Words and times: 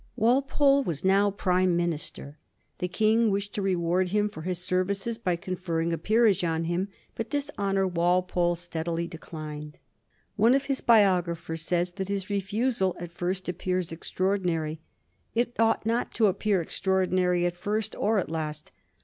Walpolb 0.15 0.87
was 0.87 1.05
now 1.05 1.29
prime 1.29 1.77
minister. 1.77 2.39
The 2.79 2.87
King 2.87 3.29
wished 3.29 3.53
to 3.53 3.61
reward 3.61 4.07
him 4.07 4.29
for 4.29 4.41
his 4.41 4.57
services 4.57 5.19
by 5.19 5.35
conferring 5.35 5.93
a 5.93 5.97
peerage 5.99 6.43
on 6.43 6.63
him, 6.63 6.87
but 7.13 7.29
this 7.29 7.51
honom* 7.55 7.91
Walpole 7.93 8.55
steadily 8.55 9.05
declined. 9.05 9.77
One 10.37 10.55
of 10.55 10.65
his 10.65 10.81
biographers 10.81 11.61
says 11.61 11.91
that 11.91 12.07
his 12.09 12.31
refusal 12.31 12.95
^ 12.99 12.99
at 12.99 13.11
first 13.11 13.47
appears 13.47 13.91
extraordinary.' 13.91 14.81
It 15.35 15.53
ought 15.59 15.85
not 15.85 16.11
to 16.15 16.25
appear 16.25 16.61
extraordinary 16.63 17.45
at 17.45 17.55
first 17.55 17.95
or 17.95 18.17
at 18.17 18.27
last. 18.27 18.71